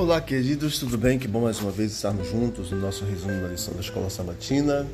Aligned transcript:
Olá, 0.00 0.18
queridos, 0.18 0.78
tudo 0.78 0.96
bem? 0.96 1.18
Que 1.18 1.28
bom 1.28 1.42
mais 1.42 1.60
uma 1.60 1.70
vez 1.70 1.92
estarmos 1.92 2.26
juntos 2.26 2.70
no 2.70 2.80
nosso 2.80 3.04
resumo 3.04 3.38
da 3.42 3.48
lição 3.48 3.74
da 3.74 3.80
Escola 3.80 4.08
Sabatina. 4.08 4.86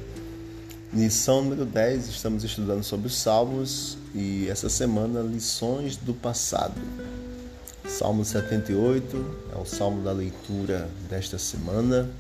Lição 0.93 1.43
número 1.43 1.65
10, 1.65 2.09
estamos 2.09 2.43
estudando 2.43 2.83
sobre 2.83 3.07
os 3.07 3.15
Salmos 3.15 3.97
e 4.13 4.49
essa 4.49 4.69
semana 4.69 5.21
lições 5.21 5.97
do 5.97 6.13
passado. 6.13 6.75
Salmo 7.87 8.25
78 8.25 9.37
é 9.55 9.57
o 9.57 9.65
salmo 9.65 10.03
da 10.03 10.11
leitura 10.11 10.91
desta 11.09 11.39
semana. 11.39 12.11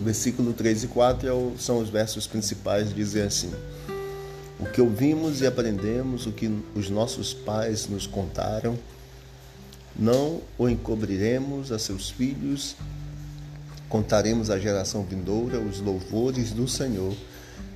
O 0.00 0.04
versículo 0.04 0.52
3 0.52 0.84
e 0.84 0.86
4 0.86 1.28
é 1.28 1.58
são 1.58 1.80
os 1.80 1.88
versos 1.88 2.24
principais, 2.24 2.94
dizem 2.94 3.24
assim: 3.24 3.52
O 4.60 4.66
que 4.66 4.80
ouvimos 4.80 5.40
e 5.40 5.46
aprendemos, 5.46 6.24
o 6.24 6.30
que 6.30 6.56
os 6.72 6.88
nossos 6.88 7.34
pais 7.34 7.88
nos 7.88 8.06
contaram, 8.06 8.78
não 10.00 10.40
o 10.56 10.68
encobriremos 10.68 11.70
a 11.70 11.78
seus 11.78 12.08
filhos, 12.08 12.74
contaremos 13.88 14.48
à 14.50 14.58
geração 14.58 15.04
vindoura 15.04 15.60
os 15.60 15.78
louvores 15.80 16.52
do 16.52 16.66
Senhor 16.66 17.14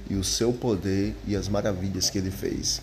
e 0.08 0.14
o 0.14 0.24
seu 0.24 0.52
poder 0.52 1.14
e 1.26 1.36
as 1.36 1.48
maravilhas 1.48 2.08
que 2.08 2.16
ele 2.16 2.30
fez. 2.30 2.80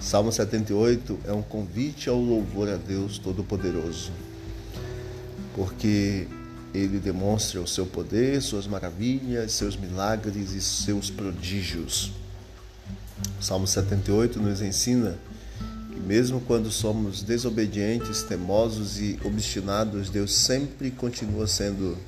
Salmo 0.00 0.32
78 0.32 1.18
é 1.26 1.32
um 1.32 1.42
convite 1.42 2.08
ao 2.08 2.18
louvor 2.18 2.68
a 2.68 2.76
Deus 2.76 3.18
Todo-Poderoso, 3.18 4.12
porque 5.54 6.26
ele 6.72 6.98
demonstra 6.98 7.60
o 7.60 7.66
seu 7.66 7.84
poder, 7.84 8.40
suas 8.40 8.66
maravilhas, 8.66 9.52
seus 9.52 9.76
milagres 9.76 10.52
e 10.52 10.60
seus 10.60 11.10
prodígios. 11.10 12.12
Salmo 13.40 13.66
78 13.66 14.40
nos 14.40 14.62
ensina 14.62 15.18
que, 15.98 16.06
mesmo 16.06 16.40
quando 16.40 16.70
somos 16.70 17.22
desobedientes, 17.22 18.22
temosos 18.22 19.00
e 19.00 19.18
obstinados, 19.24 20.08
Deus 20.08 20.32
sempre 20.34 20.90
continua 20.90 21.46
sendo 21.46 21.98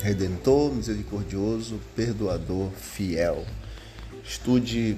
redentor, 0.00 0.72
misericordioso, 0.72 1.80
perdoador, 1.96 2.70
fiel. 2.70 3.44
Estude 4.24 4.96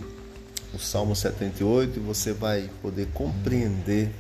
o 0.75 0.79
Salmo 0.79 1.17
78 1.17 1.99
e 1.99 2.03
você 2.03 2.33
vai 2.33 2.69
poder 2.83 3.09
compreender 3.15 4.11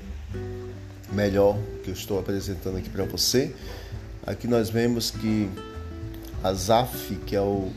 melhor 1.13 1.57
o 1.57 1.79
que 1.81 1.91
eu 1.91 1.95
estou 1.95 2.19
apresentando 2.19 2.79
aqui 2.79 2.89
para 2.89 3.05
você. 3.05 3.55
Aqui 4.27 4.47
nós 4.47 4.71
vemos 4.71 5.11
que 5.11 5.51
Asaf, 6.43 7.17
que 7.27 7.37
é 7.37 7.41
o 7.41 7.71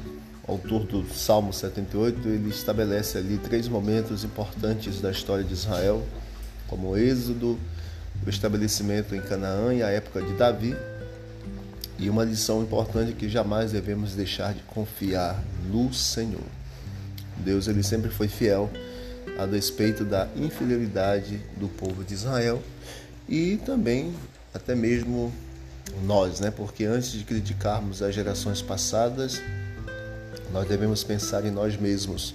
autor 0.47 0.83
do 0.85 1.07
Salmo 1.13 1.51
78, 1.51 2.27
ele 2.27 2.49
estabelece 2.49 3.17
ali 3.17 3.37
três 3.37 3.67
momentos 3.67 4.23
importantes 4.23 5.01
da 5.01 5.11
história 5.11 5.43
de 5.43 5.53
Israel, 5.53 6.05
como 6.67 6.89
o 6.89 6.97
êxodo, 6.97 7.59
o 8.25 8.29
estabelecimento 8.29 9.15
em 9.15 9.21
Canaã 9.21 9.73
e 9.73 9.81
a 9.81 9.89
época 9.89 10.21
de 10.21 10.33
Davi. 10.33 10.75
E 11.97 12.09
uma 12.09 12.23
lição 12.25 12.61
importante 12.61 13.13
que 13.13 13.29
jamais 13.29 13.71
devemos 13.71 14.13
deixar 14.13 14.53
de 14.53 14.61
confiar 14.63 15.41
no 15.71 15.93
Senhor. 15.93 16.43
Deus 17.37 17.67
ele 17.67 17.83
sempre 17.83 18.09
foi 18.09 18.27
fiel 18.27 18.69
a 19.37 19.45
despeito 19.45 20.03
da 20.03 20.27
infidelidade 20.35 21.41
do 21.57 21.67
povo 21.67 22.03
de 22.03 22.13
Israel 22.13 22.61
e 23.27 23.57
também 23.65 24.13
até 24.53 24.75
mesmo 24.75 25.33
nós, 26.03 26.39
né? 26.39 26.51
Porque 26.51 26.85
antes 26.85 27.11
de 27.11 27.23
criticarmos 27.23 28.01
as 28.01 28.13
gerações 28.13 28.61
passadas, 28.61 29.41
nós 30.51 30.67
devemos 30.67 31.03
pensar 31.03 31.45
em 31.45 31.51
nós 31.51 31.77
mesmos. 31.77 32.33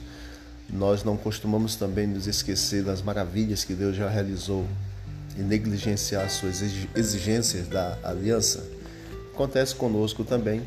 Nós 0.72 1.03
não 1.03 1.16
costumamos 1.16 1.75
também 1.77 2.06
nos 2.06 2.27
esquecer 2.27 2.83
das 2.83 3.02
maravilhas 3.02 3.64
que 3.64 3.75
Deus 3.75 3.97
já 3.97 4.08
realizou 4.08 4.64
e 5.36 5.42
negligenciar 5.42 6.28
suas 6.30 6.61
exigências 6.94 7.67
da 7.67 7.98
aliança. 8.02 8.64
Acontece 9.33 9.74
conosco 9.74 10.24
também. 10.24 10.62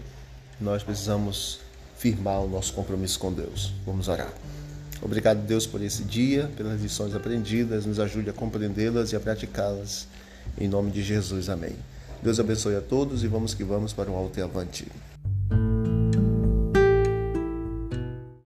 Nós 0.60 0.84
precisamos 0.84 1.60
firmar 1.98 2.42
o 2.42 2.50
nosso 2.50 2.74
compromisso 2.74 3.20
com 3.20 3.32
Deus. 3.32 3.74
Vamos 3.86 4.08
orar. 4.08 4.32
Obrigado, 5.02 5.46
Deus, 5.46 5.68
por 5.68 5.82
esse 5.82 6.04
dia, 6.04 6.50
pelas 6.56 6.82
lições 6.82 7.14
aprendidas. 7.14 7.86
Nos 7.86 8.00
ajude 8.00 8.30
a 8.30 8.34
compreendê-las 8.34 9.12
e 9.12 9.16
a 9.16 9.20
praticá-las. 9.20 10.08
Em 10.58 10.68
nome 10.68 10.92
de 10.92 11.04
Jesus, 11.04 11.50
amém. 11.50 11.76
Deus 12.22 12.40
abençoe 12.40 12.76
a 12.76 12.82
todos 12.82 13.24
e 13.24 13.28
vamos 13.28 13.54
que 13.54 13.64
vamos 13.64 13.92
para 13.92 14.10
o 14.10 14.16
alto 14.16 14.40
e 14.40 14.42
avante. 14.42 14.88